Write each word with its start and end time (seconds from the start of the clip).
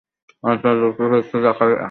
আলোচনা 0.43 0.73
যথেষ্ট 0.75 0.99
হয়েছে 1.11 1.35
জাকারিয়া। 1.45 1.79